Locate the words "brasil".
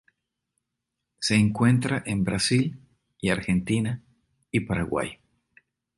2.23-2.81